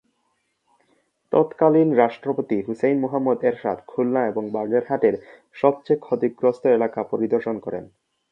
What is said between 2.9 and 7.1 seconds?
মুহাম্মদ এরশাদ খুলনা এবং বাগেরহাটের সবচেয়ে ক্ষতিগ্রস্ত এলাকা